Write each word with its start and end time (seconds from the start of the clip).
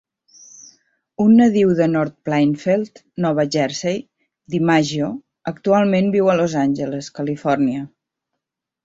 Un 1.25 1.33
nadiu 1.41 1.73
de 1.79 1.87
North 1.91 2.15
Plainfield, 2.29 2.97
Nova 3.25 3.45
Jersey, 3.55 3.99
DiMaggio 4.55 5.11
actualment 5.53 6.09
viu 6.17 6.33
a 6.33 6.37
Los 6.41 6.57
Angeles, 6.63 7.11
Califòrnia. 7.21 7.85